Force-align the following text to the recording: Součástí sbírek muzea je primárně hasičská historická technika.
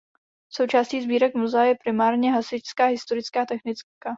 Součástí 0.49 1.01
sbírek 1.01 1.35
muzea 1.35 1.63
je 1.63 1.75
primárně 1.83 2.31
hasičská 2.33 2.85
historická 2.85 3.45
technika. 3.45 4.09